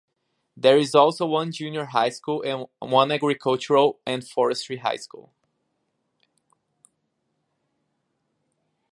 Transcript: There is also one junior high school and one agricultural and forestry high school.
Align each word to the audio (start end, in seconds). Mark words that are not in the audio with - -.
There 0.57 0.79
is 0.79 0.95
also 0.95 1.27
one 1.27 1.51
junior 1.51 1.85
high 1.85 2.09
school 2.09 2.41
and 2.41 2.65
one 2.79 3.11
agricultural 3.11 3.99
and 4.03 4.27
forestry 4.27 4.77
high 4.77 4.95
school. 4.95 5.31